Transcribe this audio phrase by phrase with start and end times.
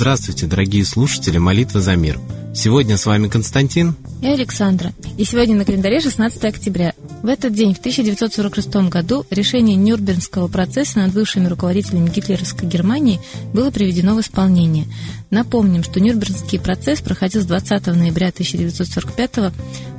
[0.00, 2.20] Здравствуйте, дорогие слушатели «Молитва за мир».
[2.54, 4.92] Сегодня с вами Константин и Александра.
[5.16, 6.94] И сегодня на календаре 16 октября.
[7.24, 13.18] В этот день, в 1946 году, решение Нюрнбергского процесса над бывшими руководителями гитлеровской Германии
[13.52, 14.86] было приведено в исполнение.
[15.30, 19.34] Напомним, что Нюрнбергский процесс проходил с 20 ноября 1945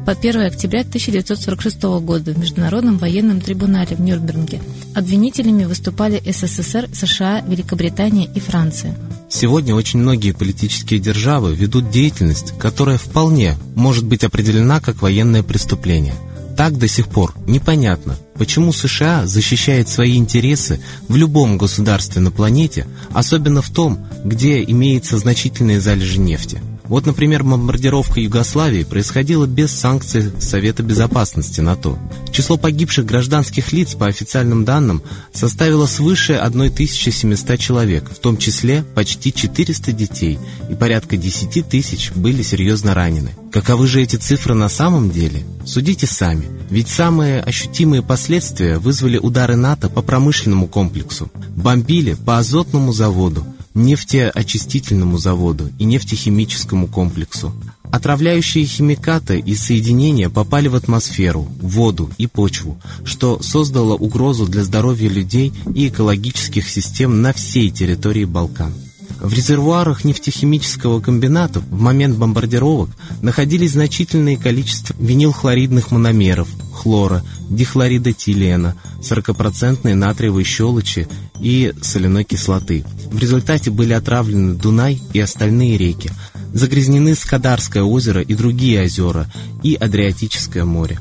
[0.05, 4.61] по 1 октября 1946 года в Международном военном трибунале в Нюрнберге.
[4.95, 8.95] Обвинителями выступали СССР, США, Великобритания и Франция.
[9.29, 16.15] Сегодня очень многие политические державы ведут деятельность, которая вполне может быть определена как военное преступление.
[16.57, 22.87] Так до сих пор непонятно, почему США защищает свои интересы в любом государстве на планете,
[23.13, 26.61] особенно в том, где имеется значительные залежи нефти.
[26.89, 31.99] Вот, например, бомбардировка Югославии происходила без санкций Совета Безопасности НАТО.
[32.31, 39.31] Число погибших гражданских лиц, по официальным данным, составило свыше 1700 человек, в том числе почти
[39.31, 43.33] 400 детей, и порядка 10 тысяч были серьезно ранены.
[43.51, 45.43] Каковы же эти цифры на самом деле?
[45.65, 51.31] Судите сами, ведь самые ощутимые последствия вызвали удары НАТО по промышленному комплексу.
[51.55, 53.45] Бомбили по азотному заводу,
[53.79, 57.53] нефтеочистительному заводу и нефтехимическому комплексу.
[57.91, 65.09] Отравляющие химикаты и соединения попали в атмосферу, воду и почву, что создало угрозу для здоровья
[65.09, 68.73] людей и экологических систем на всей территории Балкан.
[69.21, 72.89] В резервуарах нефтехимического комбината в момент бомбардировок
[73.21, 81.07] находились значительные количества винилхлоридных мономеров, хлора, дихлорида тилена, 40% натриевой щелочи
[81.39, 82.85] и соляной кислоты.
[83.11, 86.11] В результате были отравлены Дунай и остальные реки,
[86.53, 89.29] загрязнены Скадарское озеро и другие озера
[89.63, 90.97] и Адриатическое море.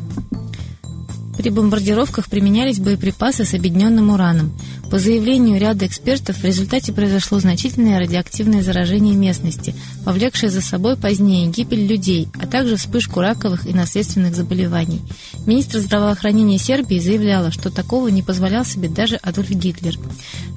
[1.39, 4.53] При бомбардировках применялись боеприпасы с объединенным ураном.
[4.91, 11.47] По заявлению ряда экспертов, в результате произошло значительное радиоактивное заражение местности, повлекшее за собой позднее
[11.47, 15.01] гибель людей, а также вспышку раковых и наследственных заболеваний.
[15.47, 19.97] Министр здравоохранения Сербии заявляла, что такого не позволял себе даже Адольф Гитлер.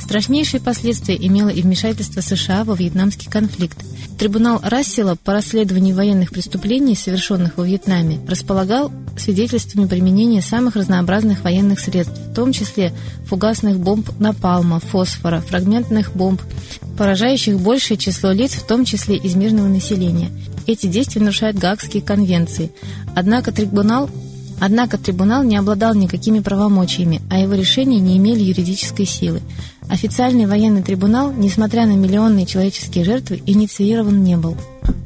[0.01, 3.77] Страшнейшие последствия имело и вмешательство США во вьетнамский конфликт.
[4.17, 11.79] Трибунал Рассела по расследованию военных преступлений, совершенных во Вьетнаме, располагал свидетельствами применения самых разнообразных военных
[11.79, 12.93] средств, в том числе
[13.25, 16.41] фугасных бомб напалма, фосфора, фрагментных бомб,
[16.97, 20.29] поражающих большее число лиц, в том числе из мирного населения.
[20.67, 22.71] Эти действия нарушают Гаагские конвенции.
[23.15, 24.09] Однако трибунал
[24.63, 29.41] Однако трибунал не обладал никакими правомочиями, а его решения не имели юридической силы.
[29.91, 34.55] Официальный военный трибунал, несмотря на миллионные человеческие жертвы, инициирован не был.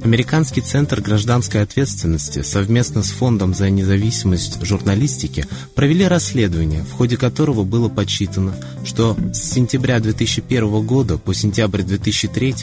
[0.03, 7.63] Американский центр гражданской ответственности совместно с Фондом за независимость журналистики провели расследование, в ходе которого
[7.63, 8.53] было подсчитано,
[8.84, 12.56] что с сентября 2001 года по сентябрь 2003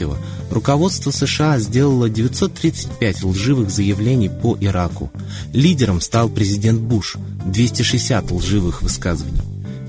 [0.49, 5.11] руководство США сделало 935 лживых заявлений по Ираку.
[5.51, 9.41] Лидером стал президент Буш, 260 лживых высказываний.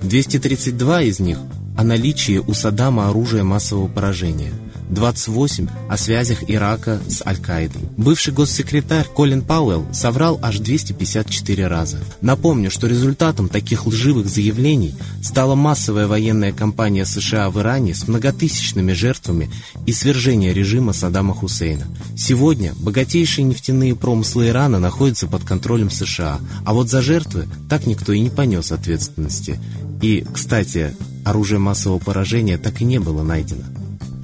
[0.03, 1.39] 232 из них
[1.77, 4.53] о наличии у Саддама оружия массового поражения–
[4.91, 7.83] 28 о связях Ирака с Аль-Каидой.
[7.97, 11.99] Бывший госсекретарь Колин Пауэлл соврал аж 254 раза.
[12.21, 18.93] Напомню, что результатом таких лживых заявлений стала массовая военная кампания США в Иране с многотысячными
[18.93, 19.51] жертвами
[19.87, 21.87] и свержение режима Саддама Хусейна.
[22.17, 28.13] Сегодня богатейшие нефтяные промыслы Ирана находятся под контролем США, а вот за жертвы так никто
[28.13, 29.61] и не понес ответственности.
[30.03, 33.65] И, кстати, оружие массового поражения так и не было найдено.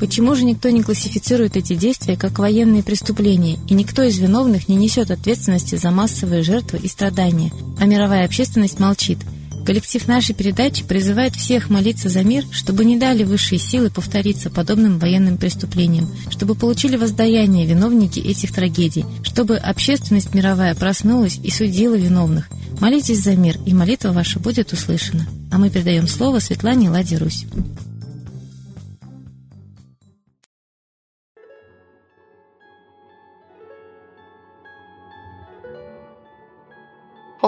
[0.01, 4.77] Почему же никто не классифицирует эти действия как военные преступления, и никто из виновных не
[4.77, 9.19] несет ответственности за массовые жертвы и страдания, а мировая общественность молчит?
[9.67, 14.99] Коллектив нашей передачи призывает всех молиться за мир, чтобы не дали высшие силы повториться подобным
[14.99, 22.49] военным преступлениям, чтобы получили воздаяние виновники этих трагедий, чтобы общественность мировая проснулась и судила виновных.
[22.81, 25.27] Молитесь за мир, и молитва ваша будет услышана.
[25.53, 27.45] А мы передаем слово Светлане Ладе Русь.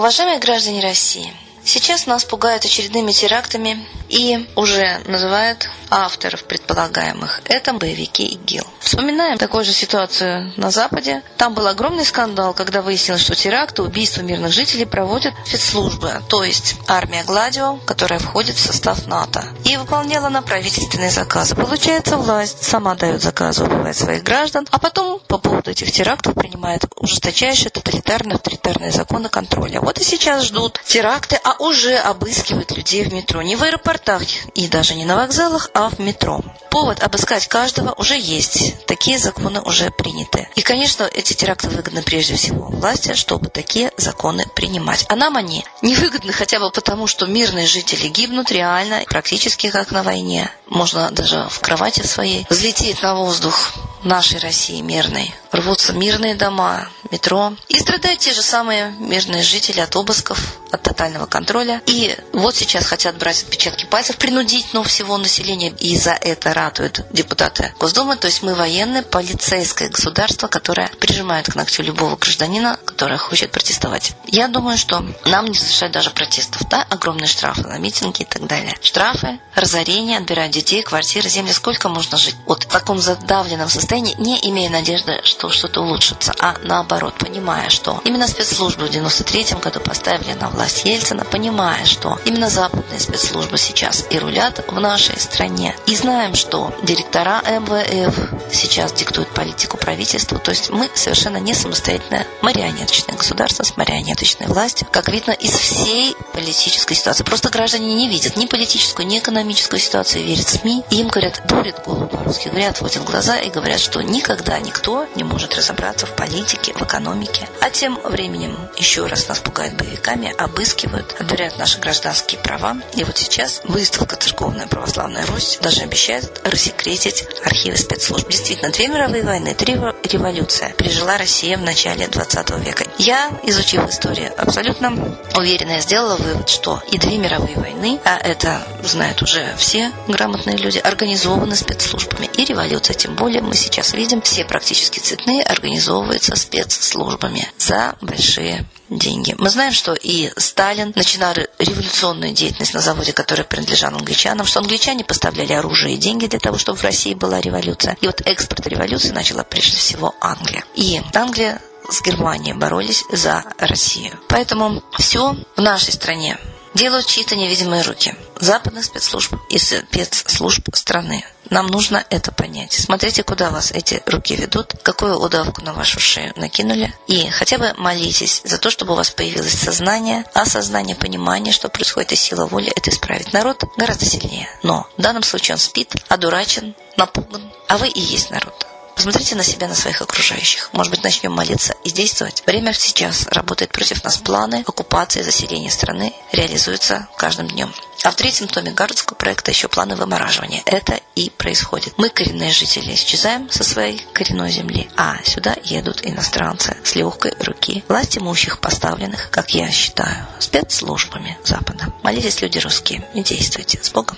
[0.03, 1.31] Уважаемые граждане России,
[1.65, 7.41] Сейчас нас пугают очередными терактами и уже называют авторов предполагаемых.
[7.45, 8.65] Это боевики ИГИЛ.
[8.79, 11.21] Вспоминаем такую же ситуацию на Западе.
[11.37, 16.75] Там был огромный скандал, когда выяснилось, что теракты, убийства мирных жителей проводят спецслужбы, то есть
[16.87, 19.45] армия Гладио, которая входит в состав НАТО.
[19.65, 21.55] И выполняла на правительственные заказы.
[21.55, 26.85] Получается, власть сама дает заказы, убивает своих граждан, а потом по поводу этих терактов принимает
[26.97, 29.79] ужесточайшие тоталитарные авторитарные законы контроля.
[29.79, 33.41] Вот и сейчас ждут теракты, а уже обыскивают людей в метро.
[33.41, 34.23] Не в аэропортах
[34.55, 36.41] и даже не на вокзалах, а в метро.
[36.69, 38.85] Повод обыскать каждого уже есть.
[38.85, 40.49] Такие законы уже приняты.
[40.55, 45.05] И, конечно, эти теракты выгодны прежде всего власти, чтобы такие законы принимать.
[45.09, 50.03] А нам они невыгодны хотя бы потому, что мирные жители гибнут реально, практически как на
[50.03, 50.51] войне.
[50.67, 53.73] Можно даже в кровати своей взлететь на воздух
[54.03, 55.33] нашей России мирной.
[55.53, 57.53] Рвутся мирные дома, метро.
[57.67, 60.39] И страдают те же самые мирные жители от обысков,
[60.71, 61.79] от тотального контроля.
[61.85, 65.69] И вот сейчас хотят брать отпечатки пальцев принудительного всего населения.
[65.79, 68.15] И за это ратуют депутаты Госдумы.
[68.15, 74.13] То есть мы военное, полицейское государство, которое прижимает к ногтю любого гражданина, который хочет протестовать.
[74.25, 76.67] Я думаю, что нам не совершать даже протестов.
[76.67, 78.75] Да, огромные штрафы на митинги и так далее.
[78.81, 81.51] Штрафы, разорение, отбирать детей, квартиры, земли.
[81.53, 82.35] Сколько можно жить?
[82.47, 88.01] Вот в таком задавленном состоянии, не имея надежды, что что-то улучшится, а наоборот, понимая, что
[88.05, 94.05] именно спецслужбы в 93 году поставили на власть Ельцина, понимая, что именно западные спецслужбы сейчас
[94.09, 95.75] и рулят в нашей стране.
[95.87, 102.27] И знаем, что директора МВФ сейчас диктуют политику правительству, то есть мы совершенно не самостоятельное
[102.41, 107.23] марионеточное государство с марионеточной властью, как видно из всей политической ситуации.
[107.23, 111.81] Просто граждане не видят ни политическую, ни экономическую ситуацию, верят СМИ, и им говорят, дурит
[111.85, 116.73] голову по-русски, говорят, отводят глаза и говорят, что никогда никто не может разобраться в политике,
[116.73, 117.47] в экономике.
[117.61, 122.77] А тем временем еще раз нас пугают боевиками, обыскивают, отбирают наши гражданские права.
[122.93, 128.29] И вот сейчас выставка «Церковная православная Русь» даже обещает рассекретить архивы спецслужб.
[128.29, 132.85] Действительно, две мировые войны, три революции пережила Россия в начале 20 века.
[132.97, 139.21] Я, изучив историю, абсолютно уверенно сделала вывод, что и две мировые войны, а это знают
[139.21, 142.29] уже все грамотные люди, организованы спецслужбами.
[142.37, 149.35] И революция, тем более мы сейчас видим, все практически цветные организовываются спецслужбами за большие деньги.
[149.37, 155.03] Мы знаем, что и Сталин начинал революционную деятельность на заводе, который принадлежал англичанам, что англичане
[155.03, 157.97] поставляли оружие и деньги для того, чтобы в России была революция.
[158.01, 160.63] И вот экспорт революции начала прежде всего Англия.
[160.75, 164.19] И Англия с Германией боролись за Россию.
[164.27, 166.37] Поэтому все в нашей стране
[166.73, 171.23] делают чьи-то невидимые руки западных спецслужб и спецслужб страны.
[171.53, 172.73] Нам нужно это понять.
[172.73, 176.91] Смотрите, куда вас эти руки ведут, какую удавку на вашу шею накинули.
[177.05, 182.13] И хотя бы молитесь за то, чтобы у вас появилось сознание, осознание, понимание, что происходит,
[182.13, 183.33] и сила воли это исправить.
[183.33, 184.49] Народ гораздо сильнее.
[184.63, 188.65] Но в данном случае он спит, одурачен, напуган, а вы и есть народ.
[188.95, 190.69] Посмотрите на себя, на своих окружающих.
[190.73, 192.43] Может быть, начнем молиться и действовать.
[192.45, 194.17] Время сейчас работает против нас.
[194.17, 197.73] Планы оккупации, заселения страны реализуются каждым днем.
[198.03, 200.61] А в третьем томе Гарвардского проекта еще планы вымораживания.
[200.65, 201.93] Это и происходит.
[201.97, 207.83] Мы, коренные жители, исчезаем со своей коренной земли, а сюда едут иностранцы с легкой руки
[207.87, 211.93] власть имущих поставленных, как я считаю, спецслужбами Запада.
[212.03, 213.79] Молитесь, люди русские, и действуйте.
[213.81, 214.17] С Богом!